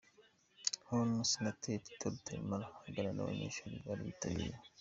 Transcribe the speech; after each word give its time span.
Hon 0.87 1.09
Senateri 1.31 1.83
Tito 1.85 2.05
Rutaremara 2.13 2.67
aganira 2.87 3.11
n'abanyeshuri 3.15 3.75
bari 3.85 4.01
bitabiriye. 4.09 4.55